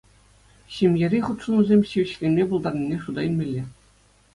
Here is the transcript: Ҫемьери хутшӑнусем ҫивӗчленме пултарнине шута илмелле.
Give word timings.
Ҫемьери 0.75 1.19
хутшӑнусем 1.27 1.81
ҫивӗчленме 1.93 2.43
пултарнине 2.51 2.97
шута 3.07 3.21
илмелле. 3.31 3.63